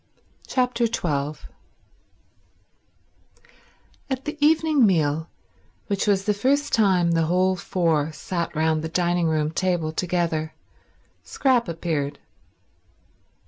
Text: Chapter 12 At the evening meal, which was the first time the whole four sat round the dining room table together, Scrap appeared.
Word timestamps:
Chapter 0.47 0.87
12 0.87 1.45
At 4.09 4.25
the 4.25 4.35
evening 4.43 4.83
meal, 4.83 5.29
which 5.85 6.07
was 6.07 6.25
the 6.25 6.33
first 6.33 6.73
time 6.73 7.11
the 7.11 7.27
whole 7.27 7.55
four 7.55 8.11
sat 8.11 8.55
round 8.55 8.81
the 8.81 8.89
dining 8.89 9.27
room 9.27 9.51
table 9.51 9.91
together, 9.91 10.55
Scrap 11.23 11.67
appeared. 11.67 12.17